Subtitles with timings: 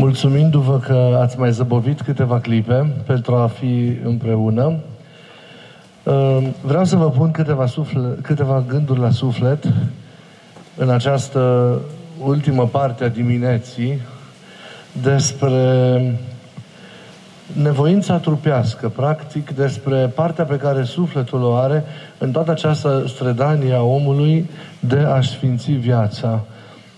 [0.00, 4.74] mulțumindu-vă că ați mai zăbovit câteva clipe pentru a fi împreună.
[6.02, 9.64] Uh, vreau să vă pun câteva, sufle, câteva gânduri la suflet
[10.76, 11.74] în această
[12.24, 14.00] ultimă parte a dimineții
[15.02, 16.18] despre
[17.52, 21.84] nevoința trupească, practic despre partea pe care sufletul o are
[22.18, 26.44] în toată această strădanie a omului de a sfinți viața,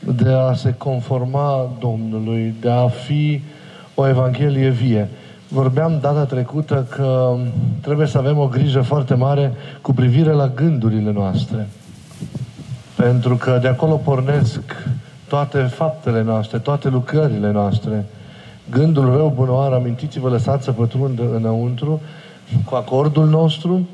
[0.07, 3.43] de a se conforma Domnului, de a fi
[3.95, 5.09] o Evanghelie vie.
[5.49, 7.37] Vorbeam data trecută că
[7.81, 11.69] trebuie să avem o grijă foarte mare cu privire la gândurile noastre.
[12.97, 14.61] Pentru că de acolo pornesc
[15.29, 18.07] toate faptele noastre, toate lucrările noastre.
[18.71, 22.01] Gândul rău, bunoară, amintiți-vă, lăsați să pătrundă înăuntru,
[22.65, 23.89] cu acordul nostru,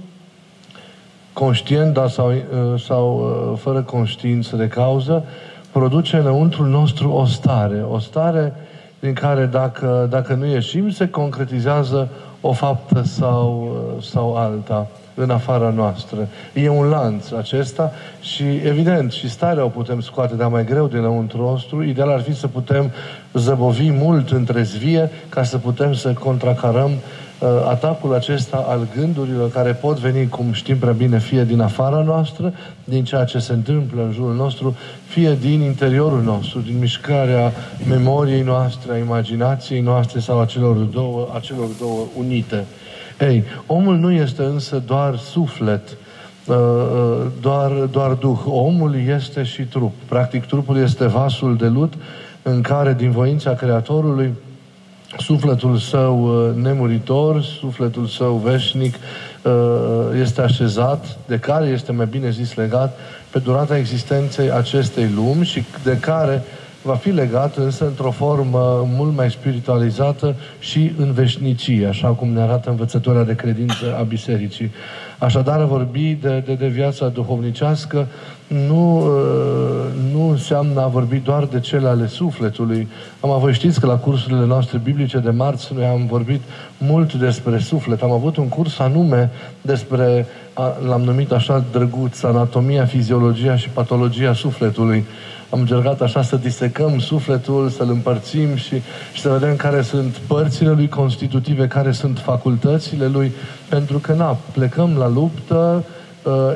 [1.33, 3.19] conștient dar sau, uh, sau
[3.53, 5.25] uh, fără conștiință de cauză,
[5.73, 7.85] produce înăuntru nostru o stare.
[7.91, 8.53] O stare
[9.01, 12.09] din care dacă, dacă nu ieșim, se concretizează
[12.41, 16.29] o faptă sau, uh, sau alta în afara noastră.
[16.55, 21.41] E un lanț acesta și, evident, și starea o putem scoate, dar mai greu dinăuntru
[21.41, 21.83] nostru.
[21.83, 22.91] Ideal ar fi să putem
[23.33, 27.28] zăbovi mult între zvie ca să putem să contracarăm uh,
[27.69, 32.53] atacul acesta al gândurilor care pot veni, cum știm prea bine, fie din afara noastră,
[32.85, 37.53] din ceea ce se întâmplă în jurul nostru, fie din interiorul nostru, din mișcarea
[37.89, 42.65] memoriei noastre, a imaginației noastre sau a celor două, a celor două unite.
[43.21, 45.97] Ei, omul nu este însă doar suflet,
[46.47, 48.39] uh, uh, doar, doar duh.
[48.47, 49.93] Omul este și trup.
[50.09, 51.93] Practic, trupul este vasul de lut
[52.43, 54.33] în care, din voința Creatorului,
[55.17, 58.95] sufletul său uh, nemuritor, sufletul său veșnic
[60.21, 62.99] este așezat, de care este mai bine zis legat,
[63.31, 66.43] pe durata existenței acestei lumi și de care
[66.83, 72.41] va fi legat însă într-o formă mult mai spiritualizată și în veșnicie, așa cum ne
[72.41, 74.73] arată învățătoarea de credință a Bisericii.
[75.19, 78.07] Așadar, a vorbi de, de, de viața duhovnicească
[78.47, 82.89] nu, uh, nu înseamnă a vorbi doar de cele ale sufletului.
[83.21, 86.41] Am avut, știți că la cursurile noastre biblice de marți noi am vorbit
[86.79, 88.03] mult despre suflet.
[88.03, 90.27] Am avut un curs anume despre,
[90.87, 95.05] l-am numit așa drăguț, anatomia, fiziologia și patologia sufletului
[95.51, 98.83] am încercat așa să disecăm sufletul, să-l împărțim și,
[99.13, 103.33] și să vedem care sunt părțile lui constitutive, care sunt facultățile lui,
[103.69, 105.98] pentru că, na, plecăm la luptă, uh,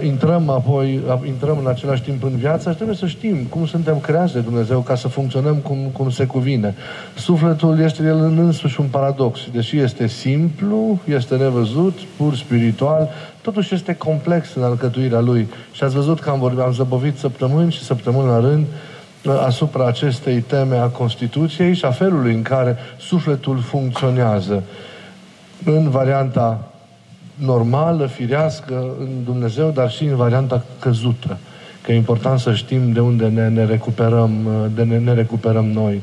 [0.04, 3.98] intrăm apoi, uh, intrăm în același timp în viață și trebuie să știm cum suntem
[3.98, 6.74] creați de Dumnezeu ca să funcționăm cum, cum se cuvine.
[7.16, 9.40] Sufletul este el în însuși un paradox.
[9.52, 13.08] Deși este simplu, este nevăzut, pur spiritual,
[13.40, 15.48] totuși este complex în alcătuirea lui.
[15.72, 18.66] Și ați văzut că am, vorbit, am zăbovit săptămâni și săptămâni la rând
[19.24, 24.62] uh, asupra acestei teme a Constituției și a felului în care sufletul funcționează
[25.64, 26.71] în varianta
[27.44, 31.38] normală, firească, în Dumnezeu, dar și în varianta căzută.
[31.82, 35.64] Că e important să știm de unde ne, ne recuperăm, uh, de ne, ne recuperăm
[35.64, 36.00] noi.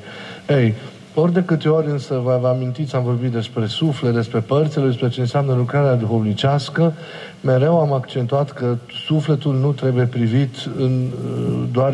[0.50, 0.74] Ei,
[1.14, 5.10] ori de câte ori însă vă, vă amintiți, am vorbit despre suflet, despre părțile, despre
[5.10, 6.94] ce înseamnă lucrarea duhovnicească,
[7.42, 11.08] mereu am accentuat că sufletul nu trebuie privit în,
[11.72, 11.94] doar,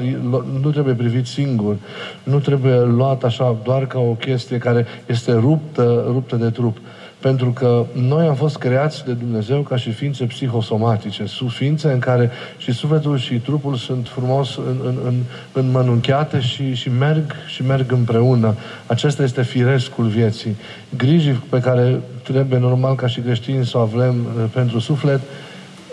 [0.61, 1.75] nu trebuie privit singur,
[2.23, 6.77] nu trebuie luat așa doar ca o chestie care este ruptă, ruptă de trup.
[7.25, 12.31] Pentru că noi am fost creați de Dumnezeu ca și ființe psihosomatice, ființe în care
[12.57, 15.13] și sufletul și trupul sunt frumos în, în, în,
[15.51, 18.55] înmănunchiate și, și, merg, și merg împreună.
[18.85, 20.55] Acesta este firescul vieții.
[20.97, 25.19] Grijii pe care trebuie normal ca și creștini să o avem uh, pentru suflet,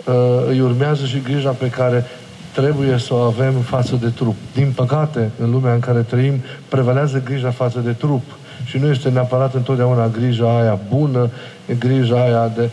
[0.05, 0.13] uh,
[0.47, 2.05] îi urmează și grija pe care
[2.53, 4.35] trebuie să o avem față de trup.
[4.53, 8.23] Din păcate, în lumea în care trăim, prevalează grija față de trup
[8.63, 11.29] și nu este neapărat întotdeauna grija aia bună,
[11.65, 12.69] e grija aia de,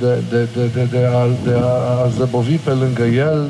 [0.00, 3.46] de, de, de, de, de, a, de a zăbovi pe lângă el,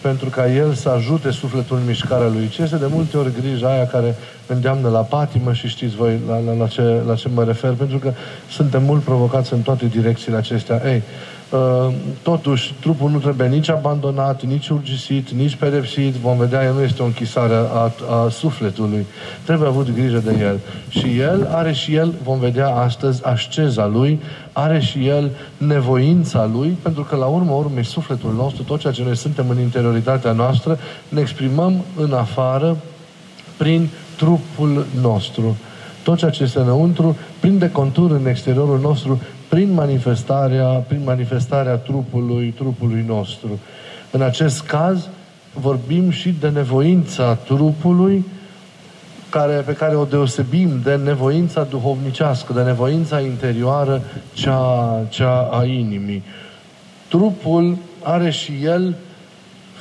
[0.00, 2.48] pentru ca el să ajute sufletul în mișcarea lui.
[2.48, 4.14] Ce este de multe ori grija aia care
[4.46, 7.98] îndeamnă la patimă și știți voi la, la, la, ce, la ce mă refer, pentru
[7.98, 8.12] că
[8.50, 10.82] suntem mult provocați în toate direcțiile acestea.
[10.86, 11.02] Ei,
[11.43, 11.43] Uh,
[12.22, 16.14] totuși, trupul nu trebuie nici abandonat, nici urgisit, nici pedepsit.
[16.14, 17.92] Vom vedea, el nu este o închisare a,
[18.24, 19.06] a sufletului.
[19.44, 20.60] Trebuie avut grijă de el.
[20.88, 24.20] Și el are și el, vom vedea astăzi, asceza lui,
[24.52, 29.02] are și el nevoința lui, pentru că la urmă urmei sufletul nostru, tot ceea ce
[29.02, 30.78] noi suntem în interioritatea noastră,
[31.08, 32.76] ne exprimăm în afară
[33.56, 35.56] prin trupul nostru.
[36.02, 39.20] Tot ceea ce este înăuntru prinde contur în exteriorul nostru
[39.54, 43.60] prin manifestarea, prin manifestarea trupului, trupului nostru.
[44.10, 45.08] În acest caz,
[45.52, 48.24] vorbim și de nevoința trupului
[49.28, 54.02] care, pe care o deosebim de nevoința duhovnicească, de nevoința interioară,
[54.32, 56.22] cea, cea a inimii.
[57.08, 58.94] Trupul are și el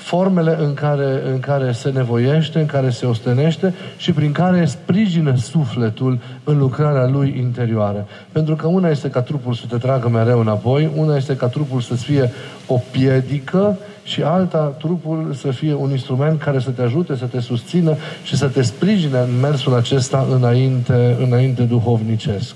[0.04, 5.36] formele în care, în care se nevoiește, în care se ostenește și prin care sprijină
[5.36, 8.08] sufletul în lucrarea lui interioară.
[8.32, 11.82] Pentru că una este ca trupul să te tragă mereu înapoi, una este ca trupul
[11.82, 12.32] să-ți fie
[12.68, 17.40] o piedică și alta, trupul să fie un instrument care să te ajute, să te
[17.40, 22.56] susțină și să te sprijine în mersul acesta înainte, înainte duhovnicesc.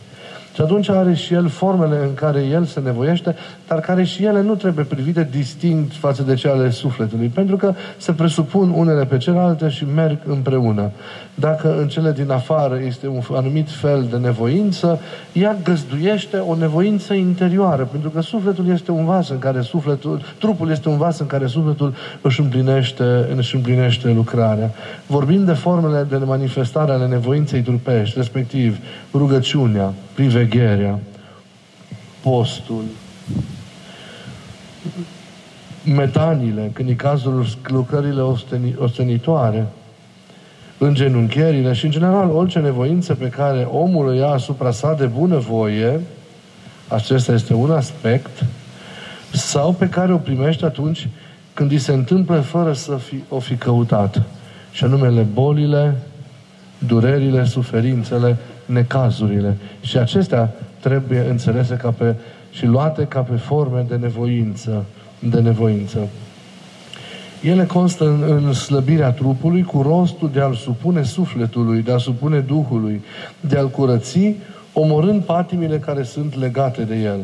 [0.58, 3.36] Și atunci are și el formele în care el se nevoiește,
[3.68, 7.74] dar care și ele nu trebuie privite distinct față de cele ale sufletului, pentru că
[7.98, 10.92] se presupun unele pe celelalte și merg împreună.
[11.36, 15.00] Dacă în cele din afară este un anumit fel de nevoință,
[15.34, 20.70] ea găzduiește o nevoință interioară, pentru că sufletul este un vas în care sufletul, trupul
[20.70, 24.72] este un vas în care sufletul își împlinește, își împlinește lucrarea.
[25.08, 28.78] Vorbim de formele de manifestare ale nevoinței trupești, respectiv
[29.14, 31.00] rugăciunea, privegherea,
[32.22, 32.84] postul,
[35.84, 39.68] metanile, când e cazul lucrările osteni, ostenitoare,
[40.78, 46.02] îngenunchierile și, în general, orice nevoință pe care omul o ia asupra sa de bunăvoie,
[46.88, 48.46] acesta este un aspect,
[49.34, 51.08] sau pe care o primește atunci
[51.54, 54.22] când îi se întâmplă fără să fi, o fi căutat.
[54.72, 55.96] Și anumele bolile,
[56.78, 58.38] durerile, suferințele,
[58.68, 59.58] necazurile.
[59.82, 62.16] Și acestea trebuie înțelese ca pe,
[62.52, 64.86] și luate ca pe forme de nevoință.
[65.20, 66.00] De nevoință.
[67.42, 72.40] Ele constă în, în slăbirea trupului cu rostul de a-l supune sufletului, de a supune
[72.40, 73.04] Duhului,
[73.40, 74.36] de a-l curăți,
[74.74, 77.20] omorând patimile care sunt legate de el.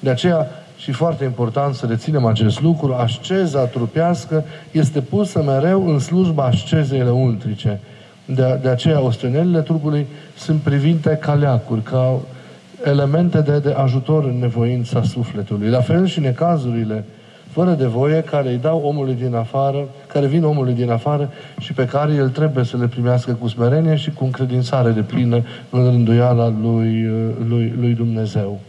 [0.00, 0.46] De aceea,
[0.76, 7.00] și foarte important să reținem acest lucru, asceza trupească este pusă mereu în slujba ascezei
[7.00, 7.80] lăuntrice.
[8.34, 12.14] De, de aceea, ostenelile trupului sunt privite ca leacuri, ca
[12.84, 15.68] elemente de, de ajutor în nevoința sufletului.
[15.68, 17.04] La fel și necazurile
[17.50, 21.72] fără de voie, care îi dau omului din afară, care vin omului din afară și
[21.72, 25.84] pe care el trebuie să le primească cu smerenie și cu încredințare de plină în
[25.84, 27.10] rânduiala lui,
[27.48, 28.60] lui, lui Dumnezeu.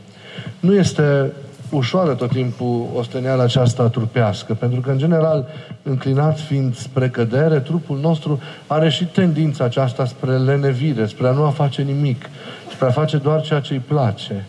[0.60, 1.32] Nu este
[1.72, 5.48] ușoară tot timpul osteneala aceasta trupească, pentru că, în general,
[5.84, 11.44] înclinat fiind spre cădere, trupul nostru are și tendința aceasta spre lenevire, spre a nu
[11.44, 12.30] a face nimic,
[12.72, 14.46] spre a face doar ceea ce îi place.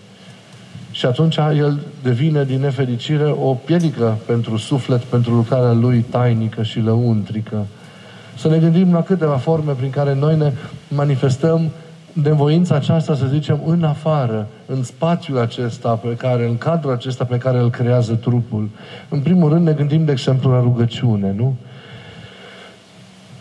[0.90, 6.80] Și atunci el devine, din nefericire, o piedică pentru suflet, pentru lucrarea lui tainică și
[6.80, 7.66] lăuntrică.
[8.36, 10.52] Să ne gândim la câteva forme prin care noi ne
[10.88, 11.70] manifestăm
[12.12, 17.38] voința aceasta, să zicem, în afară, în spațiul acesta pe care, în cadrul acesta pe
[17.38, 18.68] care îl creează trupul.
[19.08, 21.56] În primul rând ne gândim, de exemplu, la rugăciune, nu?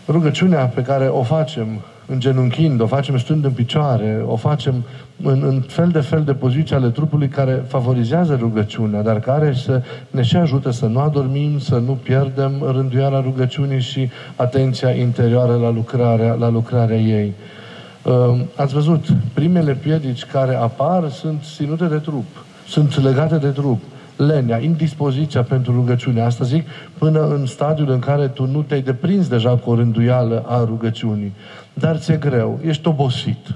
[0.08, 1.66] Rugăciunea pe care o facem
[2.06, 4.84] îngenunchind, o facem stând în picioare, o facem
[5.22, 9.82] în, în fel de fel de poziții ale trupului care favorizează rugăciunea, dar care să
[10.10, 15.70] ne și ajută să nu adormim, să nu pierdem rânduiala rugăciunii și atenția interioară la
[15.70, 17.34] lucrarea, la lucrarea ei.
[18.04, 23.82] Uh, ați văzut, primele piedici care apar sunt ținute de trup, sunt legate de trup
[24.16, 26.20] lenea, indispoziția pentru rugăciune.
[26.20, 26.68] Asta zic
[26.98, 31.32] până în stadiul în care tu nu te-ai deprins deja cu o rânduială a rugăciunii.
[31.74, 33.54] Dar ți-e greu, ești obosit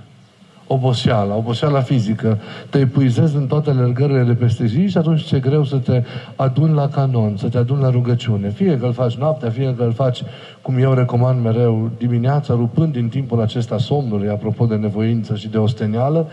[0.66, 2.38] oboseala, oboseala fizică,
[2.70, 6.02] te epuizezi în toate alergările de peste zi și atunci ți-e greu să te
[6.36, 8.50] aduni la canon, să te aduni la rugăciune.
[8.50, 10.22] Fie că îl faci noaptea, fie că îl faci,
[10.62, 15.58] cum eu recomand mereu, dimineața, rupând din timpul acesta somnului, apropo de nevoință și de
[15.58, 16.28] ostenială,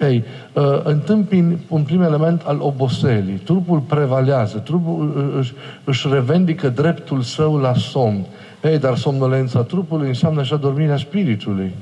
[0.00, 3.40] ei, uh, întâmpin un prim element al oboselii.
[3.44, 5.52] Trupul prevalează, trupul își,
[5.84, 8.24] își revendică dreptul său la somn.
[8.62, 11.72] Ei, dar somnolența trupului înseamnă și adormirea spiritului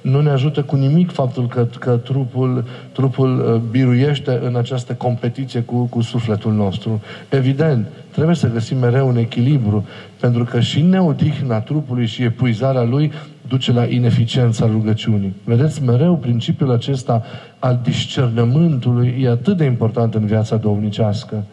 [0.00, 5.60] nu ne ajută cu nimic faptul că, că trupul, trupul uh, biruiește în această competiție
[5.60, 7.00] cu, cu sufletul nostru.
[7.28, 9.86] Evident, trebuie să găsim mereu un echilibru,
[10.20, 13.12] pentru că și neodihna trupului și epuizarea lui
[13.48, 15.34] duce la ineficiența rugăciunii.
[15.44, 17.22] Vedeți, mereu principiul acesta
[17.58, 21.44] al discernământului e atât de important în viața domnicească.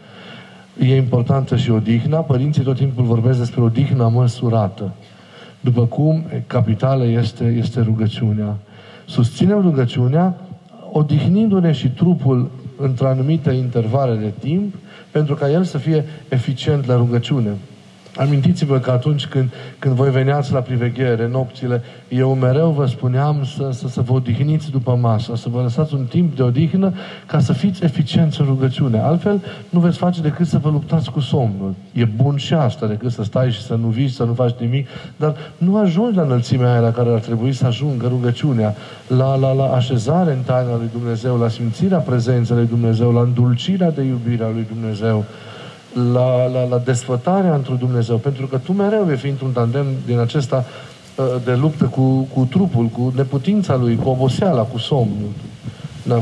[0.79, 2.17] E importantă și odihna.
[2.17, 4.91] Părinții tot timpul vorbesc despre odihna măsurată.
[5.63, 8.57] După cum capitală este, este rugăciunea.
[9.05, 10.35] Susținem rugăciunea
[10.91, 14.75] odihnindu-ne și trupul într-o anumită intervale de timp
[15.11, 17.49] pentru ca el să fie eficient la rugăciune.
[18.17, 23.69] Amintiți-vă că atunci când, când voi veneați la priveghere, nopțile, eu mereu vă spuneam să,
[23.71, 26.93] să, să vă odihniți după masă, să vă lăsați un timp de odihnă
[27.25, 28.99] ca să fiți eficienți în rugăciune.
[28.99, 31.73] Altfel, nu veți face decât să vă luptați cu somnul.
[31.93, 34.87] E bun și asta, decât să stai și să nu vii, să nu faci nimic,
[35.17, 38.75] dar nu ajungi la înălțimea aia la care ar trebui să ajungă rugăciunea,
[39.07, 43.91] la, la, la așezare în taina lui Dumnezeu, la simțirea prezenței lui Dumnezeu, la îndulcirea
[43.91, 45.25] de iubirea lui Dumnezeu
[46.13, 50.19] la, la, la desfătarea într Dumnezeu, pentru că tu mereu vei fi într-un tandem din
[50.19, 50.65] acesta
[51.15, 55.31] uh, de luptă cu, cu trupul, cu neputința lui, cu oboseala, cu somnul.
[56.03, 56.21] Da.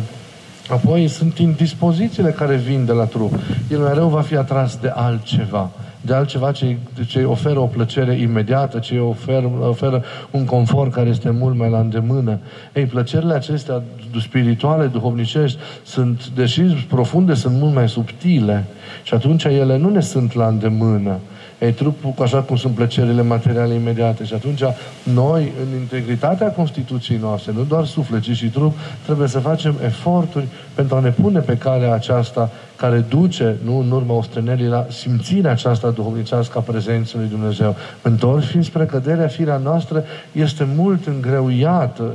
[0.70, 3.34] Apoi sunt indispozițiile care vin de la trup.
[3.70, 5.70] El mereu va fi atras de altceva
[6.01, 6.77] de altceva ce,
[7.08, 11.79] ce oferă o plăcere imediată, ce oferă, oferă un confort care este mult mai la
[11.79, 12.39] îndemână.
[12.74, 13.81] Ei, plăcerile acestea
[14.22, 18.65] spirituale, duhovnicești, sunt, deși profunde, sunt mult mai subtile.
[19.03, 21.20] Și atunci ele nu ne sunt la îndemână.
[21.62, 24.24] Ei, trupul, așa cum sunt plăcerile materiale imediate.
[24.24, 24.62] Și atunci,
[25.03, 30.46] noi, în integritatea Constituției noastre, nu doar suflet, ci și trup, trebuie să facem eforturi
[30.74, 35.51] pentru a ne pune pe calea aceasta care duce, nu în urma ostrănelii, la simțirea
[35.51, 37.75] aceasta duhovnicească a prezenței lui Dumnezeu.
[38.01, 42.13] Întorși fiind spre căderea, firea noastră este mult îngreuiată,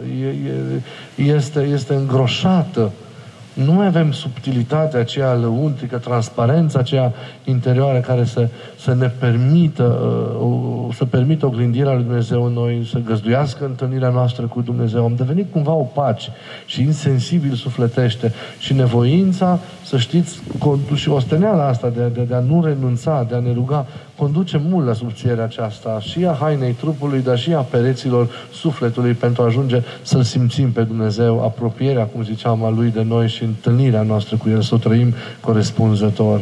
[1.16, 2.90] este, este îngroșată
[3.64, 7.12] nu mai avem subtilitatea aceea lăuntrică, transparența aceea
[7.44, 8.48] interioară care să,
[8.78, 9.82] să ne permită,
[10.40, 15.04] uh, să permită oglindirea lui Dumnezeu în noi, să găzduiască întâlnirea noastră cu Dumnezeu.
[15.04, 16.30] Am devenit cumva opaci
[16.66, 20.40] și insensibil sufletește și nevoința, să știți,
[20.94, 23.86] și osteneala asta de, de, de a nu renunța, de a ne ruga,
[24.16, 29.42] conduce mult la subțierea aceasta și a hainei trupului, dar și a pereților sufletului pentru
[29.42, 34.02] a ajunge să-L simțim pe Dumnezeu, apropierea, cum ziceam, a Lui de noi și întâlnirea
[34.02, 36.40] noastră cu El, să o trăim corespunzător.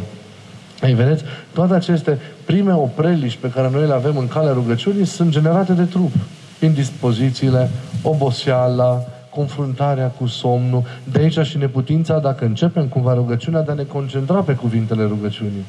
[0.83, 5.29] Ei, vedeți, toate aceste prime opreliști pe care noi le avem în calea rugăciunii sunt
[5.29, 6.11] generate de trup.
[6.59, 7.69] Indispozițiile,
[8.01, 13.83] oboseala, confruntarea cu somnul, de aici și neputința, dacă începem cumva rugăciunea, de a ne
[13.83, 15.65] concentra pe cuvintele rugăciunii.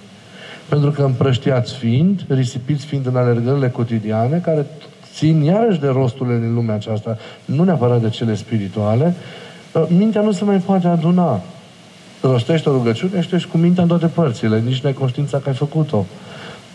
[0.69, 4.67] Pentru că împrăștiați fiind, risipiți fiind în alergările cotidiane, care
[5.15, 9.15] țin iarăși de rosturile din lumea aceasta, nu neapărat de cele spirituale,
[9.75, 11.41] ă, mintea nu se mai poate aduna.
[12.21, 15.55] Rostești o rugăciune și ești cu mintea în toate părțile, nici n-ai conștiința că ai
[15.55, 16.05] făcut-o.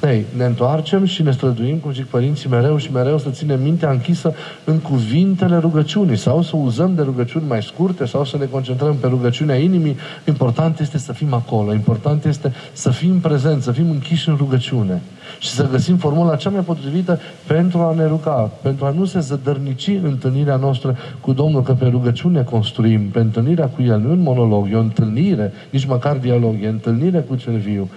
[0.04, 3.90] Ei, ne întoarcem și ne străduim, cum zic părinții, mereu și mereu să ținem mintea
[3.90, 8.96] închisă în cuvintele rugăciunii sau să uzăm de rugăciuni mai scurte sau să ne concentrăm
[8.96, 9.98] pe rugăciunea inimii.
[10.28, 15.02] Important este să fim acolo, important este să fim prezenți, să fim închiși în rugăciune
[15.40, 19.20] și să găsim formula cea mai potrivită pentru a ne ruga, pentru a nu se
[19.20, 24.12] zădărnici întâlnirea noastră cu Domnul, că pe rugăciune construim, pe întâlnirea cu El, nu e
[24.12, 27.90] un monolog, e o întâlnire, nici măcar dialog, e întâlnire cu cel viu.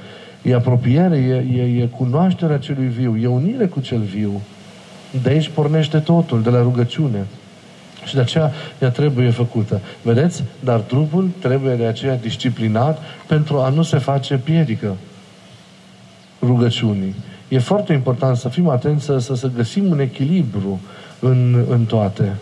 [0.44, 4.40] E apropiere, e, e, e cunoașterea celui viu, e unire cu cel viu.
[5.22, 7.26] De aici pornește totul, de la rugăciune.
[8.04, 9.80] Și de aceea ea trebuie făcută.
[10.02, 10.44] Vedeți?
[10.60, 14.96] Dar trupul trebuie de aceea disciplinat pentru a nu se face piedică
[16.42, 17.14] rugăciunii.
[17.48, 20.80] E foarte important să fim atenți să, să, să găsim un echilibru
[21.18, 22.32] în, în toate.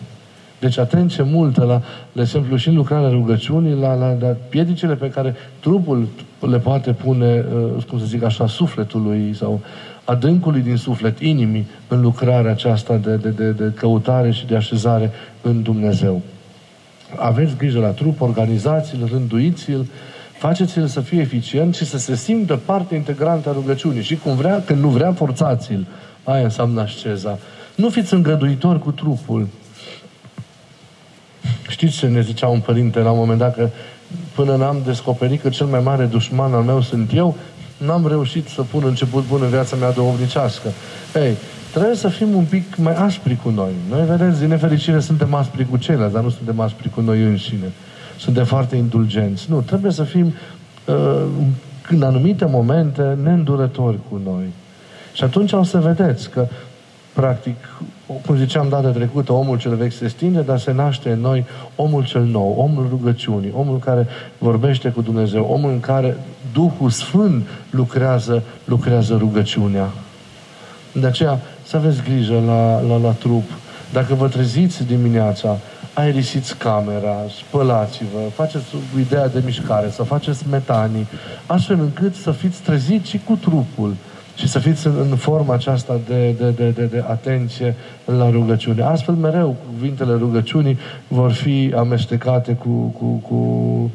[0.63, 5.11] Deci atenție multă la, de exemplu, și în lucrarea rugăciunii, la, la, la piedicile pe
[5.11, 6.09] care trupul
[6.41, 7.45] le poate pune,
[7.77, 9.61] uh, cum să zic așa, sufletului sau
[10.05, 15.11] adâncului din suflet, inimii, în lucrarea aceasta de, de, de, de căutare și de așezare
[15.41, 16.23] în Dumnezeu.
[17.17, 19.87] Aveți grijă la trup, organizați-l, rânduiți-l,
[20.39, 24.03] faceți-l să fie eficient și să se simtă parte integrantă a rugăciunii.
[24.03, 25.87] Și cum vrea, când nu vrea, forțați-l.
[26.25, 27.39] Aia înseamnă asceza.
[27.75, 29.49] Nu fiți îngăduitori cu trupul.
[31.73, 33.69] Știți ce ne zicea un părinte la un moment dat că
[34.35, 37.37] până n-am descoperit că cel mai mare dușman al meu sunt eu,
[37.77, 40.69] n-am reușit să pun început bun în viața mea duhovnicească.
[41.15, 41.37] Ei,
[41.73, 43.71] trebuie să fim un pic mai aspri cu noi.
[43.91, 47.73] Noi, vedeți, din nefericire suntem aspri cu ceilalți, dar nu suntem aspri cu noi înșine.
[48.19, 49.47] Suntem foarte indulgenți.
[49.51, 50.35] Nu, trebuie să fim
[50.87, 51.23] uh,
[51.89, 54.45] în anumite momente neîndurători cu noi.
[55.13, 56.47] Și atunci o să vedeți că
[57.13, 57.57] practic,
[58.27, 61.45] cum ziceam data trecută, omul cel vechi se stinge, dar se naște în noi
[61.77, 64.07] omul cel nou, omul rugăciunii, omul care
[64.39, 66.17] vorbește cu Dumnezeu, omul în care
[66.53, 69.91] Duhul Sfânt lucrează, lucrează rugăciunea.
[70.93, 73.51] De aceea, să aveți grijă la, la, la trup.
[73.93, 75.59] Dacă vă treziți dimineața,
[75.95, 78.65] aerisiți camera, spălați-vă, faceți
[78.99, 81.07] ideea de mișcare, să faceți metanii,
[81.47, 83.95] astfel încât să fiți treziți și cu trupul
[84.35, 87.75] și să fiți în, în forma aceasta de, de, de, de, de atenție
[88.05, 88.83] la rugăciune.
[88.83, 93.91] Astfel, mereu, cuvintele rugăciunii vor fi amestecate cu, cu, cu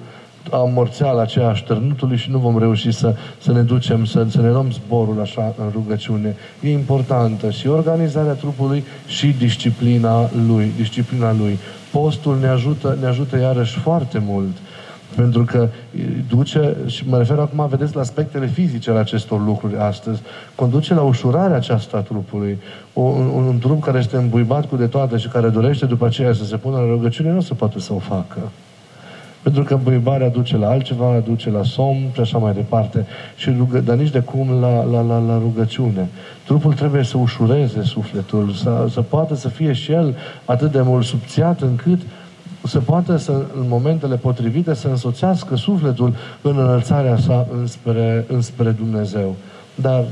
[0.51, 4.71] amorțeala aceea așternutului și nu vom reuși să, să ne ducem, să, să ne luăm
[4.71, 6.35] zborul așa în rugăciune.
[6.61, 10.71] E importantă și organizarea trupului și disciplina lui.
[10.77, 11.57] Disciplina lui.
[11.91, 14.57] Postul ne ajută, ne ajută iarăși foarte mult.
[15.17, 15.67] Pentru că
[16.29, 20.21] duce, și mă refer acum, vedeți, la aspectele fizice ale acestor lucruri astăzi,
[20.55, 22.59] conduce la ușurarea aceasta a trupului.
[22.93, 26.33] O, un, un trup care este îmbuibat cu de toate și care dorește după aceea
[26.33, 28.39] să se pună la rugăciune, nu se poate să o facă.
[29.41, 33.05] Pentru că îmbuibarea duce la altceva, duce la somn și așa mai departe.
[33.35, 36.07] Și rugă, dar nici de cum la, la, la, la rugăciune.
[36.45, 41.05] Trupul trebuie să ușureze sufletul, să, să poată să fie și el atât de mult
[41.05, 41.99] subțiat încât
[42.67, 49.35] să poată să, în momentele potrivite, să însoțească sufletul în înălțarea sa înspre, înspre Dumnezeu.
[49.75, 50.03] Dar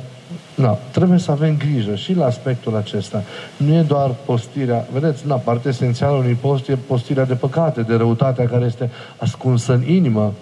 [0.55, 3.23] Na, trebuie să avem grijă și la aspectul acesta.
[3.57, 7.95] Nu e doar postirea, vedeți, na, partea esențială unui post e postirea de păcate, de
[7.95, 10.33] răutatea care este ascunsă în inimă.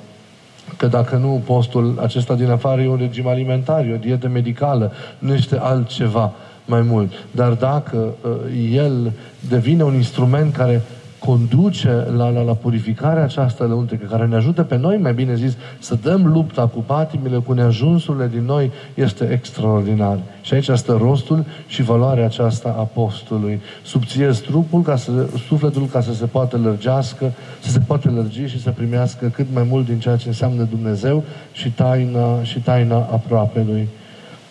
[0.78, 4.92] Că dacă nu, postul acesta din afară e un regim alimentar, e o dietă medicală,
[5.20, 6.34] nu este altceva
[6.66, 7.12] mai mult.
[7.32, 8.32] Dar dacă uh,
[8.72, 9.12] el
[9.50, 10.82] devine un instrument care
[11.26, 15.58] conduce la, la, la purificarea aceasta lăuntrică, care ne ajută pe noi, mai bine zis,
[15.80, 20.20] să dăm lupta cu patimile, cu neajunsurile din noi, este extraordinar.
[20.42, 23.62] Și aici este rostul și valoarea aceasta a postului.
[23.84, 25.12] Subțiez trupul, ca să,
[25.48, 29.64] sufletul, ca să se poată lărgească, să se poată lărgi și să primească cât mai
[29.70, 33.88] mult din ceea ce înseamnă Dumnezeu și taina, și taina aproapelui.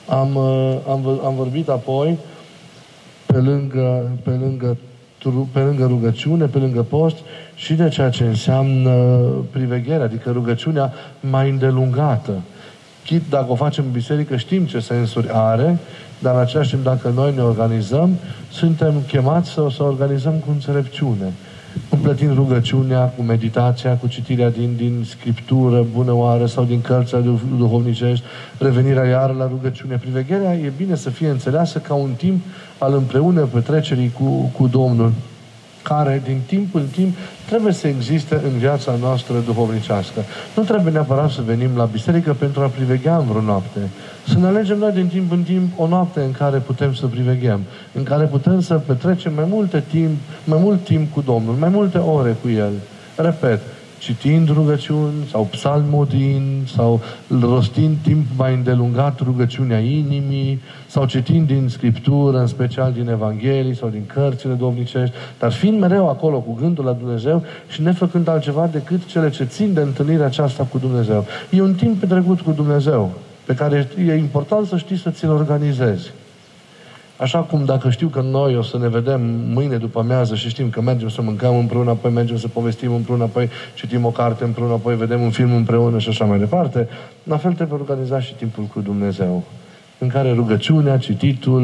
[0.09, 2.19] Am, uh, am, am vorbit apoi,
[3.27, 4.77] pe lângă, pe lângă
[5.53, 7.17] pe lângă rugăciune, pe lângă post
[7.55, 8.91] și de ceea ce înseamnă
[9.51, 12.33] priveghere, adică rugăciunea mai îndelungată.
[13.05, 15.79] Chit dacă o facem în biserică, știm ce sensuri are,
[16.19, 18.11] dar în același timp, dacă noi ne organizăm,
[18.51, 21.33] suntem chemați să, să organizăm cu înțelepciune
[21.89, 28.25] împlătind rugăciunea cu meditația, cu citirea din, din scriptură, bună oară, sau din cărțile duhovnicești,
[28.59, 29.97] revenirea iară la rugăciune.
[29.97, 32.43] Privegherea e bine să fie înțeleasă ca un timp
[32.83, 35.13] al împreună petrecerii cu, cu Domnul
[35.83, 40.21] care din timp în timp trebuie să existe în viața noastră duhovnicească.
[40.57, 43.81] Nu trebuie neapărat să venim la biserică pentru a priveghea în vreo noapte.
[44.29, 47.61] Să ne alegem noi din timp în timp o noapte în care putem să priveghem,
[47.93, 51.99] în care putem să petrecem mai multe timp, mai mult timp cu Domnul, mai multe
[51.99, 52.73] ore cu El.
[53.17, 53.61] Repet,
[54.03, 57.01] citind rugăciuni sau psalmodind sau
[57.41, 63.89] rostind timp mai îndelungat rugăciunea inimii sau citind din Scriptură, în special din Evanghelii sau
[63.89, 69.07] din cărțile domnicești, dar fiind mereu acolo cu gândul la Dumnezeu și nefăcând altceva decât
[69.07, 71.25] cele ce țin de întâlnirea aceasta cu Dumnezeu.
[71.51, 73.11] E un timp petrecut cu Dumnezeu,
[73.45, 76.13] pe care e important să știi să ți-l organizezi.
[77.23, 79.21] Așa cum dacă știu că noi o să ne vedem
[79.53, 83.23] mâine după amiază și știm că mergem să mâncăm împreună, apoi mergem să povestim împreună,
[83.23, 86.89] apoi citim o carte împreună, apoi vedem un film împreună și așa mai departe,
[87.23, 89.43] la fel trebuie organizat și timpul cu Dumnezeu
[89.99, 91.63] în care rugăciunea, cititul,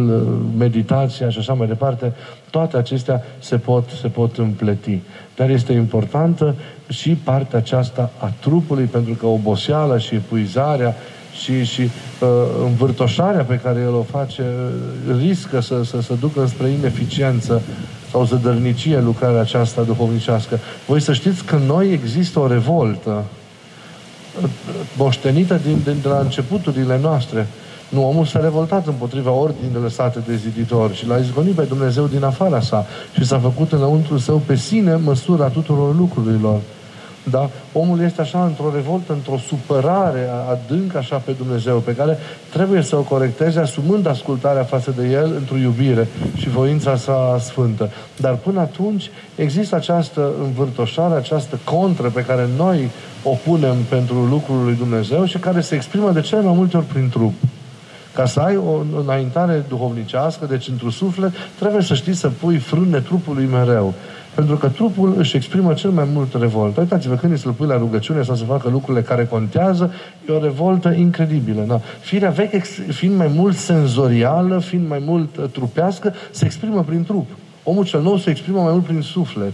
[0.58, 2.12] meditația și așa mai departe,
[2.50, 5.00] toate acestea se pot, se pot împleti.
[5.36, 6.54] Dar este importantă
[6.88, 10.94] și partea aceasta a trupului, pentru că oboseala și epuizarea
[11.42, 12.28] și, și uh,
[12.64, 17.62] învârtoșarea pe care el o face uh, riscă să, să, să ducă spre ineficiență
[18.10, 20.58] sau zădărnicie lucrarea aceasta duhovnicească.
[20.86, 23.24] Voi să știți că noi există o revoltă
[24.42, 24.48] uh,
[24.96, 27.46] moștenită din, din, de la începuturile noastre.
[27.88, 32.24] Nu, omul s-a revoltat împotriva ordinii lăsate de ziditor și l-a izgonit pe Dumnezeu din
[32.24, 36.60] afara sa și s-a făcut înăuntru său pe sine măsura tuturor lucrurilor.
[37.30, 37.50] Da?
[37.72, 42.18] Omul este așa într-o revoltă, într-o supărare adâncă așa pe Dumnezeu, pe care
[42.52, 47.90] trebuie să o corecteze asumând ascultarea față de El într-o iubire și voința sa sfântă.
[48.16, 52.90] Dar până atunci există această învârtoșare, această contră pe care noi
[53.22, 56.86] o punem pentru lucrul lui Dumnezeu și care se exprimă de cele mai multe ori
[56.86, 57.34] prin trup.
[58.14, 63.00] Ca să ai o înaintare duhovnicească, deci într-un suflet, trebuie să știi să pui frâne
[63.00, 63.94] trupului mereu.
[64.38, 66.80] Pentru că trupul își exprimă cel mai mult revoltă.
[66.80, 69.92] Uitați-vă, când îi să pui la rugăciune sau să facă lucrurile care contează,
[70.28, 71.64] e o revoltă incredibilă.
[71.68, 71.80] Da?
[72.00, 77.26] Firea veche, fiind mai mult senzorială, fiind mai mult uh, trupească, se exprimă prin trup.
[77.62, 79.52] Omul cel nou se exprimă mai mult prin suflet.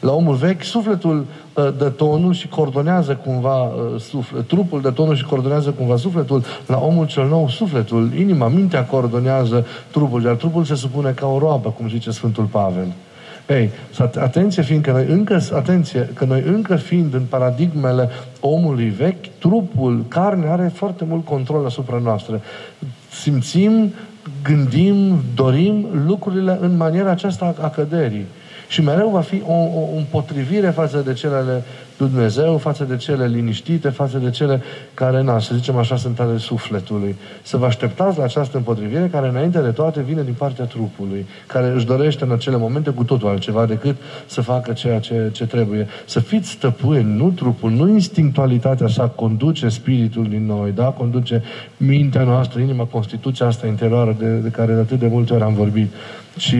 [0.00, 5.16] La omul vechi, sufletul uh, dă tonul și coordonează cumva uh, suflet, trupul dă tonul
[5.16, 6.44] și coordonează cumva sufletul.
[6.66, 11.38] La omul cel nou, sufletul, inima, mintea coordonează trupul, iar trupul se supune ca o
[11.38, 12.86] roabă, cum zice Sfântul Pavel.
[13.52, 13.70] Ei,
[14.20, 18.08] atenție, fiindcă noi încă, atenție, că noi încă fiind în paradigmele
[18.40, 22.40] omului vechi, trupul, carne are foarte mult control asupra noastră.
[23.10, 23.92] Simțim,
[24.42, 28.26] gândim, dorim lucrurile în maniera aceasta a căderii.
[28.68, 31.62] Și mereu va fi o, o împotrivire față de celele lui
[31.96, 34.62] Dumnezeu, față de cele liniștite, față de cele
[34.94, 37.16] care, na, să zicem așa, sunt ale sufletului.
[37.42, 41.72] Să vă așteptați la această împotrivire care, înainte de toate, vine din partea trupului, care
[41.74, 45.86] își dorește în acele momente cu totul altceva decât să facă ceea ce, ce trebuie.
[46.04, 50.84] Să fiți stăpâni, nu trupul, nu instinctualitatea sa conduce spiritul din noi, da?
[50.84, 51.42] Conduce
[51.76, 55.54] mintea noastră, inima, constituția asta interioară de, de care de atât de multe ori am
[55.54, 55.92] vorbit,
[56.36, 56.56] ci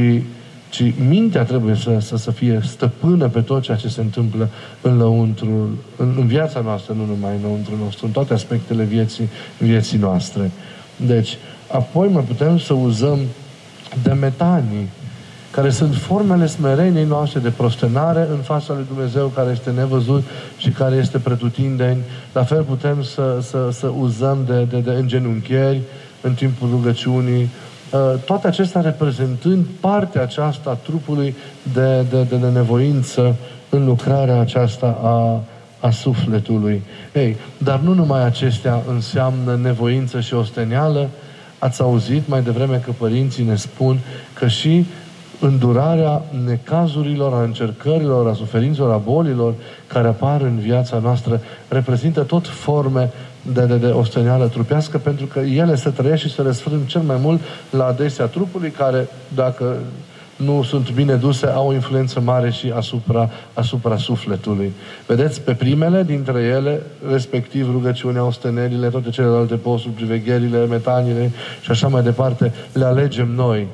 [0.73, 4.49] ci mintea trebuie să, să, să fie stăpână pe tot ceea ce se întâmplă
[4.81, 5.47] în lăuntru,
[5.97, 10.51] în, în viața noastră, nu numai în lăuntru nostru, în toate aspectele vieții, vieții noastre.
[10.97, 11.39] Deci,
[11.73, 13.19] apoi mai putem să uzăm
[14.03, 14.89] de metanii,
[15.51, 20.23] care sunt formele smereniei noastre de prostenare în fața lui Dumnezeu, care este nevăzut
[20.57, 22.01] și care este pretutindeni.
[22.33, 25.81] La fel putem să, să, să uzăm de, de, de îngenunchieri
[26.21, 27.72] în timpul rugăciunii, Uh,
[28.25, 31.35] toate acestea reprezentând partea aceasta a trupului
[31.73, 33.37] de, de, de, de nevoință
[33.69, 35.41] în lucrarea aceasta a,
[35.87, 36.83] a sufletului.
[37.15, 41.09] Ei, dar nu numai acestea înseamnă nevoință și osteneală,
[41.59, 43.99] ați auzit mai devreme că părinții ne spun
[44.35, 44.87] că și
[45.41, 49.55] îndurarea necazurilor, a încercărilor, a suferințelor, a bolilor
[49.87, 53.11] care apar în viața noastră reprezintă tot forme
[53.43, 57.17] de, de, de osteneală trupească, pentru că ele se trăiesc și se răsfrâng cel mai
[57.21, 59.77] mult la adesea trupului, care, dacă
[60.37, 64.73] nu sunt bine duse, au o influență mare și asupra, asupra sufletului.
[65.07, 71.89] Vedeți, pe primele dintre ele, respectiv rugăciunea, ostenerile, toate celelalte posturi, privegherile, metanile și așa
[71.89, 73.67] mai departe, le alegem noi.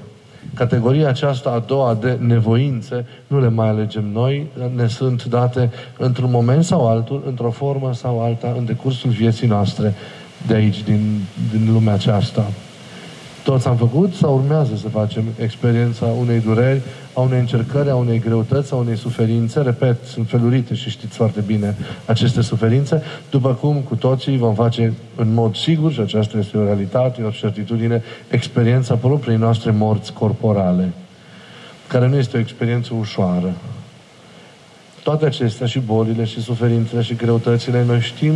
[0.55, 6.31] Categoria aceasta a doua de nevoințe nu le mai alegem noi, ne sunt date într-un
[6.31, 9.95] moment sau altul, într-o formă sau alta, în decursul vieții noastre
[10.47, 11.21] de aici, din,
[11.53, 12.51] din lumea aceasta.
[13.45, 16.81] Toți am făcut sau urmează să facem experiența unei dureri,
[17.19, 19.61] a unei încercări, a unei greutăți, a unei suferințe.
[19.61, 24.93] Repet, sunt felurite și știți foarte bine aceste suferințe, după cum cu toții vom face
[25.17, 30.93] în mod sigur, și aceasta este o realitate, o certitudine, experiența propriei noastre morți corporale,
[31.87, 33.53] care nu este o experiență ușoară.
[35.03, 38.33] Toate acestea, și bolile, și suferințele, și greutățile, noi știm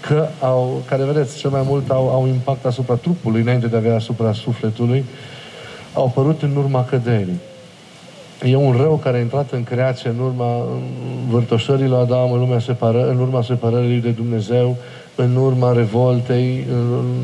[0.00, 3.78] că au, care vedeți, cel mai mult au, au impact asupra trupului, înainte de a
[3.78, 5.04] avea asupra sufletului,
[5.92, 7.40] au apărut în urma căderii.
[8.44, 10.66] E un rău care a intrat în creație în urma
[11.28, 14.76] vârtoșărilor Adam, în, lumea separă, în urma separării de Dumnezeu,
[15.14, 16.66] în urma revoltei,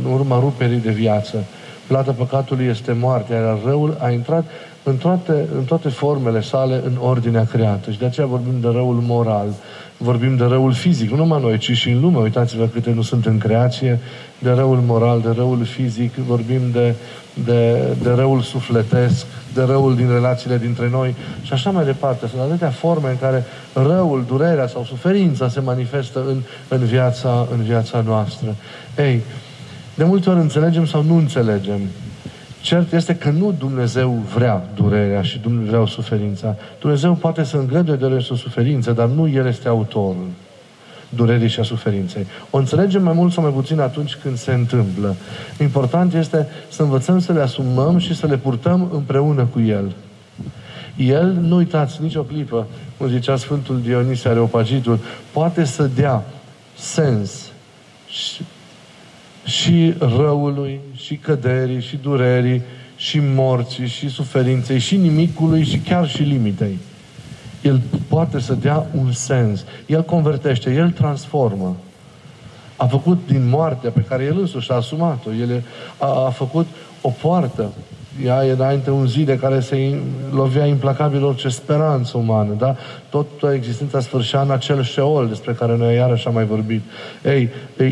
[0.05, 1.45] în urma ruperii de viață.
[1.87, 4.45] Plata păcatului este moartea, iar răul a intrat
[4.83, 7.91] în toate, în toate formele sale în ordinea creată.
[7.91, 9.49] Și de aceea vorbim de răul moral,
[9.97, 12.19] vorbim de răul fizic, nu numai noi, ci și în lume.
[12.19, 13.99] Uitați-vă câte nu sunt în creație,
[14.39, 16.95] de răul moral, de răul fizic, vorbim de,
[17.45, 22.27] de, de răul sufletesc, de răul din relațiile dintre noi și așa mai departe.
[22.27, 27.63] Sunt atâtea forme în care răul, durerea sau suferința se manifestă în, în, viața, în
[27.63, 28.55] viața noastră.
[28.99, 29.21] Ei,
[29.95, 31.81] de multe ori înțelegem sau nu înțelegem
[32.61, 36.57] Cert este că nu Dumnezeu vrea durerea și Dumnezeu vrea suferința.
[36.81, 40.27] Dumnezeu poate să îngăduie durere și suferință, dar nu El este autorul
[41.11, 42.27] durerii și a suferinței.
[42.51, 45.17] O înțelegem mai mult sau mai puțin atunci când se întâmplă.
[45.61, 49.93] Important este să învățăm să le asumăm și să le purtăm împreună cu El.
[50.97, 54.99] El, nu uitați nicio clipă, cum zicea Sfântul Dionisie Areopagitul,
[55.33, 56.25] poate să dea
[56.79, 57.51] sens
[58.09, 58.43] și
[59.51, 62.63] și răului, și căderii, și durerii,
[62.97, 66.79] și morții, și suferinței, și nimicului, și chiar și limitei.
[67.63, 69.65] El poate să dea un sens.
[69.87, 71.77] El convertește, El transformă.
[72.77, 75.33] A făcut din moartea pe care El însuși a asumat-o.
[75.33, 75.63] El
[75.99, 76.67] a, a făcut
[77.01, 77.71] o poartă
[78.25, 79.99] ea e înainte un zid de care se
[80.35, 82.77] lovea implacabil orice speranță umană, da?
[83.09, 86.83] Tot existența sfârșea în acel șeol despre care noi iarăși am mai vorbit.
[87.25, 87.49] Ei,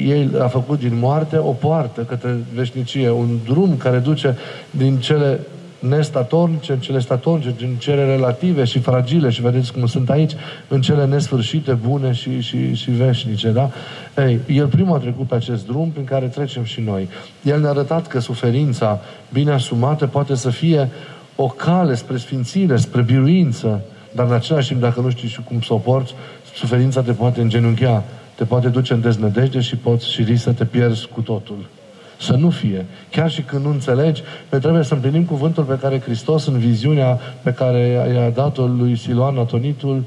[0.09, 4.37] el a făcut din moarte o poartă către veșnicie, un drum care duce
[4.71, 5.41] din cele
[5.79, 10.33] nestatornice, în cele statornice, în cele relative și fragile, și vedeți cum sunt aici,
[10.69, 13.71] în cele nesfârșite, bune și, și, și veșnice, da?
[14.17, 17.09] Ei, el primul a trecut pe acest drum prin care trecem și noi.
[17.43, 19.01] El ne-a arătat că suferința
[19.33, 20.89] bine asumată poate să fie
[21.37, 23.81] o cale spre sfințire, spre biruință,
[24.13, 26.15] dar în același timp, dacă nu știi și cum să o porți,
[26.55, 30.65] suferința te poate îngenunchea, te poate duce în deznădejde și poți și risc să te
[30.65, 31.69] pierzi cu totul.
[32.21, 32.87] Să nu fie.
[33.11, 37.19] Chiar și când nu înțelegi, noi trebuie să împlinim cuvântul pe care Hristos, în viziunea
[37.43, 40.05] pe care i-a dat-o lui Siloan Atonitul,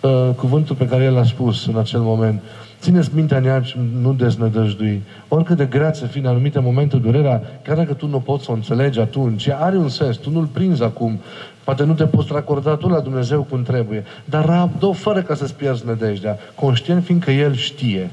[0.00, 2.42] uh, cuvântul pe care el l-a spus în acel moment.
[2.80, 5.02] Țineți mintea în ea și nu deznădăjdui.
[5.28, 8.50] Oricât de grea să fie în anumite momente durerea, chiar dacă tu nu poți să
[8.50, 11.20] o înțelegi atunci, ea are un sens, tu nu-l prinzi acum
[11.64, 14.04] Poate nu te poți racorda tu la Dumnezeu cum trebuie.
[14.24, 16.38] Dar rabdă fără ca să-ți pierzi nădejdea.
[16.54, 18.10] Conștient fiindcă El știe.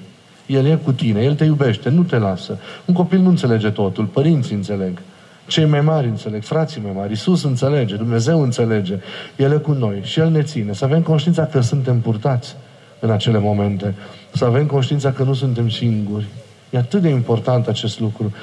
[0.51, 2.57] El e cu tine, El te iubește, nu te lasă.
[2.85, 5.01] Un copil nu înțelege totul, părinții înțeleg.
[5.47, 8.99] Cei mai mari înțeleg, frații mai mari, Iisus înțelege, Dumnezeu înțelege.
[9.35, 10.73] El e cu noi și El ne ține.
[10.73, 12.55] Să avem conștiința că suntem purtați
[12.99, 13.95] în acele momente.
[14.33, 16.25] Să avem conștiința că nu suntem singuri.
[16.69, 18.33] E atât de important acest lucru.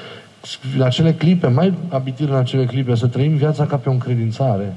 [0.75, 4.75] În acele clipe, mai abitir în acele clipe, să trăim viața ca pe o încredințare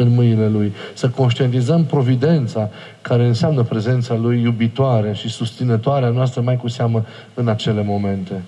[0.00, 0.72] în mâinile Lui.
[0.94, 2.68] Să conștientizăm providența
[3.02, 8.42] care înseamnă prezența Lui iubitoare și susținătoare a noastră mai cu seamă în acele momente.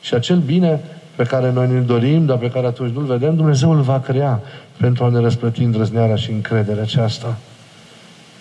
[0.00, 0.80] Și acel bine
[1.16, 4.40] pe care noi ne dorim, dar pe care atunci nu-l vedem, Dumnezeu îl va crea
[4.76, 7.38] pentru a ne răsplăti îndrăznearea și încrederea aceasta.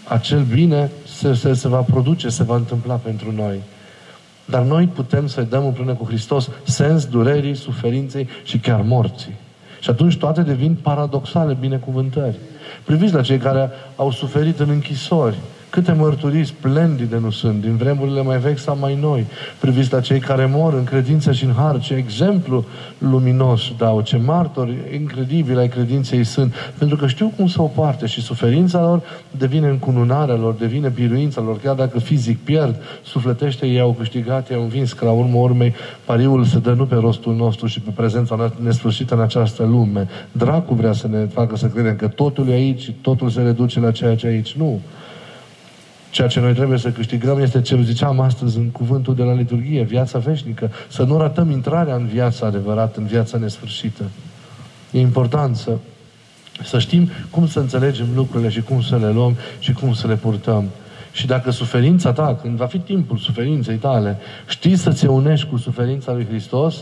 [0.07, 3.59] Acel bine se, se, se va produce, se va întâmpla pentru noi.
[4.45, 9.33] Dar noi putem să-i dăm împreună cu Hristos sens durerii, suferinței și chiar morții.
[9.79, 12.35] Și atunci toate devin paradoxale binecuvântări.
[12.83, 15.37] Priviți la cei care au suferit în închisori,
[15.69, 19.25] Câte mărturii splendide nu sunt, din vremurile mai vechi sau mai noi.
[19.59, 22.65] Priviți la cei care mor în credință și în har, ce exemplu
[22.97, 28.05] luminos dau, ce martori incredibili ai credinței sunt, pentru că știu cum să o poarte
[28.05, 29.01] și suferința lor
[29.31, 34.55] devine încununarea lor, devine biruința lor, chiar dacă fizic pierd, sufletește ei au câștigat, ei
[34.55, 35.73] au învins, că la urmă urmei
[36.05, 40.07] pariul se dă nu pe rostul nostru și pe prezența nesfârșită în această lume.
[40.31, 43.79] Dracu vrea să ne facă să credem că totul e aici și totul se reduce
[43.79, 44.53] la ceea ce e aici.
[44.53, 44.79] Nu.
[46.09, 49.83] Ceea ce noi trebuie să câștigăm este ce ziceam astăzi în cuvântul de la liturghie,
[49.83, 50.71] viața veșnică.
[50.87, 54.03] Să nu ratăm intrarea în viața adevărată, în viața nesfârșită.
[54.91, 55.77] E important să,
[56.63, 60.15] să știm cum să înțelegem lucrurile și cum să le luăm și cum să le
[60.15, 60.69] purtăm.
[61.11, 64.17] Și dacă suferința ta, când va fi timpul suferinței tale,
[64.47, 66.75] știi să ți unești cu suferința lui Hristos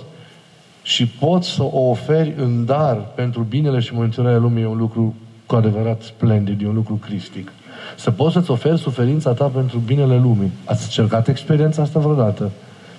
[0.81, 5.15] și poți să o oferi în dar pentru binele și mântuirea lumii, e un lucru
[5.45, 7.51] cu adevărat splendid, e un lucru cristic.
[7.95, 10.51] Să poți să-ți oferi suferința ta pentru binele lumii.
[10.65, 12.51] Ați încercat experiența asta vreodată?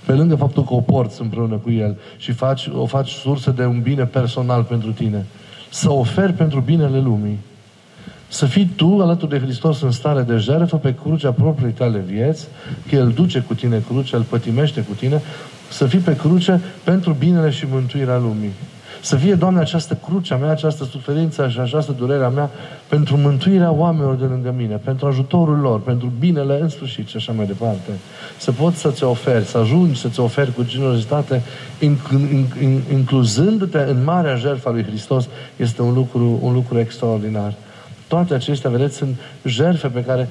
[0.07, 3.65] Pe lângă faptul că o porți împreună cu El și faci, o faci sursă de
[3.65, 5.27] un bine personal pentru tine.
[5.71, 7.39] Să oferi pentru binele lumii.
[8.29, 12.47] Să fii tu alături de Hristos în stare de jertfă pe crucea propriei tale vieți,
[12.89, 15.23] că El duce cu tine crucea, îl pătimește cu tine,
[15.71, 18.53] să fii pe cruce pentru binele și mântuirea lumii.
[19.01, 22.51] Să fie, Doamne, această cruce a mea, această suferință și această durere a mea
[22.89, 27.33] pentru mântuirea oamenilor de lângă mine, pentru ajutorul lor, pentru binele în sfârșit și așa
[27.33, 27.91] mai departe.
[28.39, 31.43] Să poți să-ți oferi, să ajungi să-ți oferi cu generozitate,
[32.93, 37.55] incluzându-te în marea jertfă a lui Hristos, este un lucru, un lucru extraordinar.
[38.09, 40.29] Toate acestea, vedeți, sunt jertfe pe care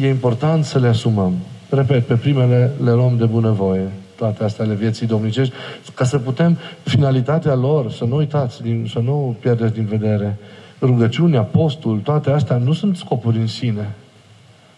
[0.00, 1.32] e important să le asumăm.
[1.68, 5.54] Repet, pe primele le luăm de bunăvoie toate astea ale vieții domnicești,
[5.94, 10.38] ca să putem, finalitatea lor, să nu uitați, din, să nu pierdeți din vedere,
[10.80, 13.94] rugăciunea, postul, toate astea nu sunt scopuri în sine.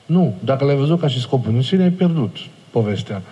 [0.07, 0.35] Nu.
[0.45, 2.37] Dacă le-ai văzut ca și scopuri în sine, ai pierdut
[2.71, 3.23] povestea.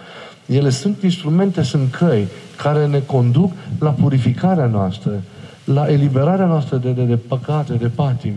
[0.46, 5.22] Ele sunt instrumente, sunt căi care ne conduc la purificarea noastră,
[5.64, 8.34] la eliberarea noastră de, de, de păcate, de patim,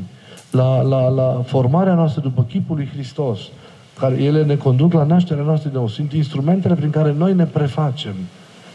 [0.52, 3.40] la, la, la formarea noastră după chipul lui Hristos
[4.00, 5.88] care ele ne conduc la nașterea noastră de nou.
[5.88, 8.14] Sunt instrumentele prin care noi ne prefacem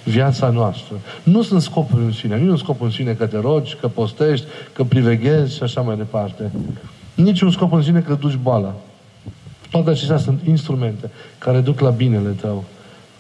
[0.05, 0.95] viața noastră.
[1.23, 2.39] Nu sunt scopuri în sine.
[2.39, 5.81] Nu e un scop în sine că te rogi, că postești, că priveghezi și așa
[5.81, 6.51] mai departe.
[7.15, 8.75] Nici un scop în sine că duci boala.
[9.71, 12.65] Toate acestea sunt instrumente care duc la binele tău,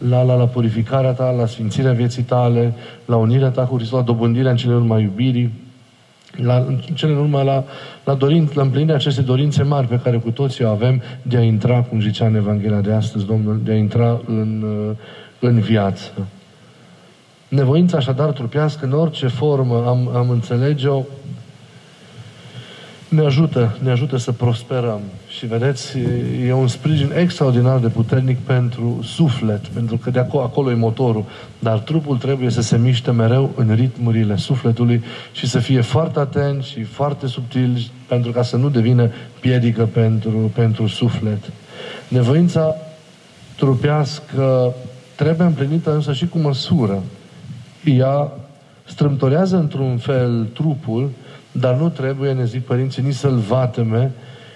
[0.08, 4.04] la, la, la purificarea ta, la sfințirea vieții tale, la unirea ta cu Hristos, la
[4.04, 5.52] dobândirea în cele urmă iubirii,
[6.36, 7.64] la, în cele în urmă la,
[8.04, 11.42] la, dorin, la împlinirea acestei dorințe mari pe care cu toții o avem de a
[11.42, 14.96] intra, cum zicea în Evanghelia de astăzi, Domnul, de a intra în, uh,
[15.38, 16.10] în viață.
[17.48, 21.02] Nevoința așadar trupească în orice formă am, am înțelege-o
[23.08, 25.00] ne ajută, ne ajută să prosperăm.
[25.36, 25.98] Și vedeți,
[26.46, 31.24] e un sprijin extraordinar de puternic pentru suflet, pentru că de acolo, acolo e motorul.
[31.58, 36.62] Dar trupul trebuie să se miște mereu în ritmurile sufletului și să fie foarte atent
[36.62, 41.50] și foarte subtil pentru ca să nu devină piedică pentru, pentru suflet.
[42.08, 42.74] Nevoința
[43.56, 44.74] trupească
[45.16, 47.02] trebuie împlinită însă și cu măsură.
[47.84, 48.32] Ea
[48.84, 51.10] strâmtorează într-un fel trupul,
[51.52, 54.12] dar nu trebuie, ne zic părinții, nici să-l vateme,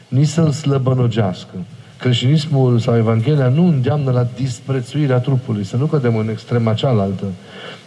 [0.09, 1.55] nici să-l slăbănogească.
[1.99, 7.25] Creștinismul sau Evanghelia nu îndeamnă la disprețuirea trupului, să nu cădem în extrema cealaltă.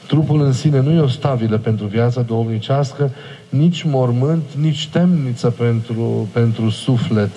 [0.08, 3.12] Trupul în sine nu e o stabilă pentru viața duhovnicească,
[3.50, 7.32] nici mormânt, nici temniță pentru, pentru suflet,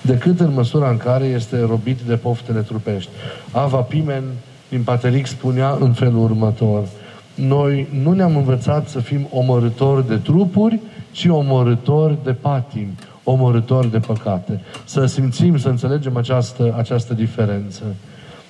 [0.00, 3.10] decât în măsura în care este robit de poftele trupești.
[3.50, 4.24] Ava Pimen
[4.68, 6.84] din Pateric spunea în felul următor–
[7.38, 12.94] noi nu ne-am învățat să fim omorători de trupuri, ci omorători de patimi,
[13.30, 14.60] omorători de păcate.
[14.84, 17.82] Să simțim, să înțelegem această, această diferență.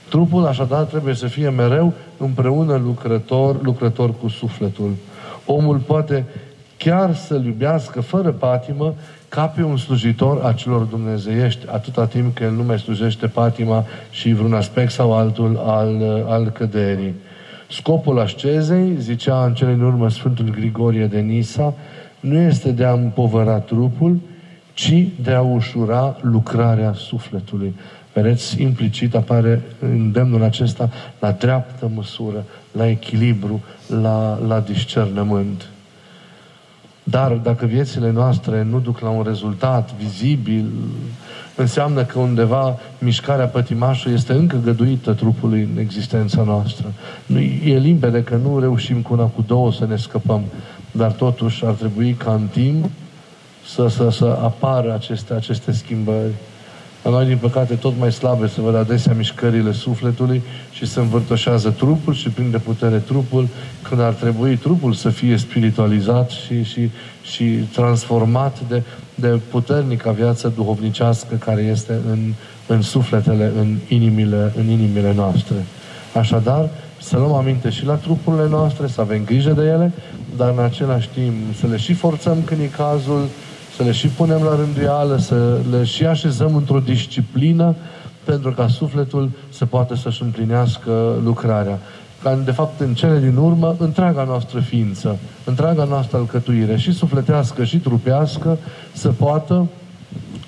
[0.09, 4.91] Trupul așadar trebuie să fie mereu împreună lucrător, lucrător cu sufletul.
[5.47, 6.25] Omul poate
[6.77, 8.95] chiar să-L iubească fără patimă
[9.29, 13.85] ca pe un slujitor a celor dumnezeiești, atâta timp că el nu mai slujește patima
[14.11, 17.14] și vreun aspect sau altul al, al căderii.
[17.71, 21.75] Scopul ascezei, zicea în cele din urmă Sfântul Grigorie de Nisa,
[22.21, 24.21] nu este de a împovăra trupul,
[24.79, 27.75] ci de a ușura lucrarea sufletului.
[28.12, 33.62] Vedeți, implicit apare îndemnul acesta la dreaptă măsură, la echilibru,
[34.01, 35.69] la, la discernământ.
[37.03, 40.71] Dar dacă viețile noastre nu duc la un rezultat vizibil,
[41.57, 46.93] înseamnă că undeva mișcarea pătimașă este încă găduită trupului în existența noastră.
[47.27, 50.43] Nu, e limpede că nu reușim cu una, cu două să ne scăpăm,
[50.91, 52.87] dar totuși ar trebui ca în timp
[53.74, 56.33] să, să, să apară aceste, aceste schimbări.
[57.02, 61.70] La noi, din păcate, tot mai slabe se văd adesea mișcările sufletului și se învârtoșează
[61.70, 63.48] trupul și prinde putere trupul,
[63.83, 66.90] când ar trebui trupul să fie spiritualizat și, și,
[67.22, 68.83] și transformat de,
[69.14, 72.18] de puternica viață duhovnicească care este în,
[72.66, 75.57] în sufletele, în inimile, în inimile noastre.
[76.14, 76.68] Așadar,
[77.00, 79.92] să luăm aminte și la trupurile noastre, să avem grijă de ele,
[80.37, 83.28] dar în același timp să le și forțăm când e cazul,
[83.79, 87.75] să le și punem la rânduială, să le și așezăm într-o disciplină
[88.25, 91.79] pentru ca sufletul să poată să-și împlinească lucrarea.
[92.23, 97.64] Ca, de fapt, în cele din urmă, întreaga noastră ființă, întreaga noastră alcătuire, și sufletească,
[97.64, 98.59] și trupească,
[98.93, 99.67] să poată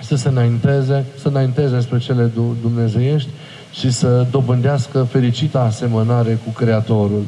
[0.01, 2.31] să se înainteze, să înainteze spre cele
[2.63, 3.31] dumnezeiești
[3.73, 7.23] și să dobândească fericita asemănare cu Creatorul.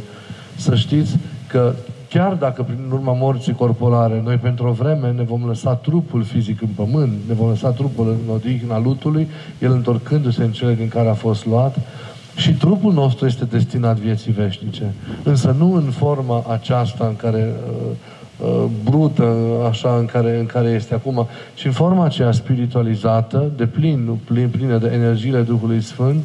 [0.57, 1.75] Să știți că
[2.12, 6.62] Chiar dacă prin urma morții corporale noi pentru o vreme ne vom lăsa trupul fizic
[6.62, 11.09] în pământ, ne vom lăsa trupul în odihna lutului, el întorcându-se în cele din care
[11.09, 11.79] a fost luat,
[12.37, 14.94] și trupul nostru este destinat vieții veșnice.
[15.22, 19.37] Însă nu în forma aceasta în care uh, uh, brută,
[19.68, 24.48] așa, în care, în care este acum, ci în forma aceea spiritualizată, de plin, plin,
[24.48, 26.25] plină de energiile Duhului Sfânt,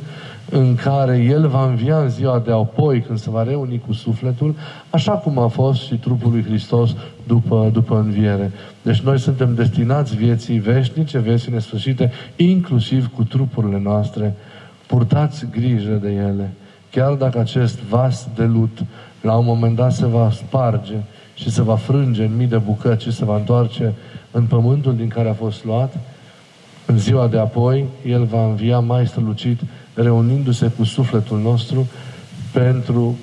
[0.52, 4.56] în care El va învia în ziua de apoi, când se va reuni cu sufletul,
[4.90, 6.96] așa cum a fost și trupul lui Hristos
[7.28, 8.52] după, după înviere.
[8.82, 14.36] Deci noi suntem destinați vieții veșnice, vieții nesfârșite, inclusiv cu trupurile noastre.
[14.88, 16.54] Purtați grijă de ele.
[16.92, 18.78] Chiar dacă acest vas de lut
[19.22, 20.96] la un moment dat se va sparge
[21.34, 23.94] și se va frânge în mii de bucăți și se va întoarce
[24.32, 25.98] în pământul din care a fost luat,
[26.86, 29.60] în ziua de apoi, El va învia mai strălucit
[30.02, 31.88] reunindu-se cu sufletul nostru
[32.54, 33.18] pentru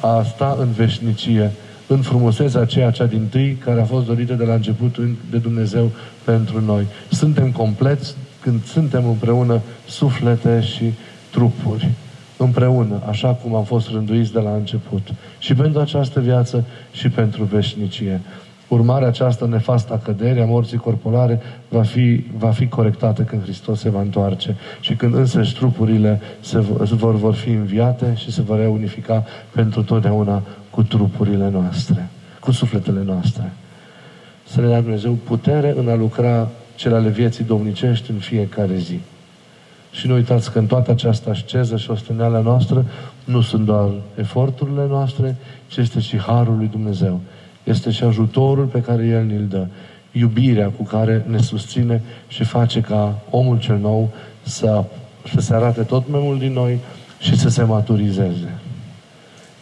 [0.00, 1.50] a sta în veșnicie,
[1.86, 4.98] în frumusețea aceea cea din tâi care a fost dorită de la început
[5.30, 5.90] de Dumnezeu
[6.24, 6.86] pentru noi.
[7.10, 10.92] Suntem compleți când suntem împreună suflete și
[11.30, 11.88] trupuri.
[12.36, 15.08] Împreună, așa cum am fost rânduiți de la început.
[15.38, 18.20] Și pentru această viață și pentru veșnicie
[18.68, 23.80] urmarea aceasta nefastă a căderii, a morții corporale, va fi, va fi corectată când Hristos
[23.80, 28.58] se va întoarce și când însă trupurile se vor, vor fi înviate și se vor
[28.58, 32.08] reunifica pentru totdeauna cu trupurile noastre,
[32.40, 33.52] cu sufletele noastre.
[34.46, 39.00] Să ne dea Dumnezeu putere în a lucra cele ale vieții domnicești în fiecare zi.
[39.90, 42.84] Și nu uitați că în toată această asceză și osteneala noastră
[43.24, 45.36] nu sunt doar eforturile noastre,
[45.68, 47.20] ci este și Harul lui Dumnezeu
[47.68, 49.66] este și ajutorul pe care El ne-l dă.
[50.12, 54.10] Iubirea cu care ne susține și face ca omul cel nou
[54.42, 54.84] să,
[55.34, 56.78] să se arate tot mai mult din noi
[57.20, 58.58] și să se maturizeze.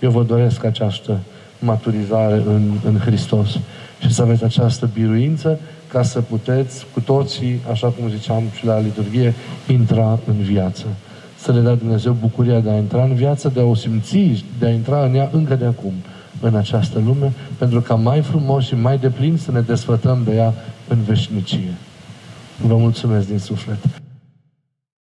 [0.01, 1.19] Eu vă doresc această
[1.59, 3.59] maturizare în, în Hristos
[4.01, 8.81] și să aveți această biruință ca să puteți cu toții, așa cum ziceam și la
[8.81, 9.35] liturghie,
[9.69, 10.85] intra în viață.
[11.38, 14.66] Să le dea Dumnezeu bucuria de a intra în viață, de a o simți, de
[14.66, 15.92] a intra în ea încă de acum
[16.40, 20.55] în această lume, pentru ca mai frumos și mai deplin să ne desfătăm de ea
[20.88, 21.75] în veșnicie.
[22.61, 23.79] Vă mulțumesc din suflet.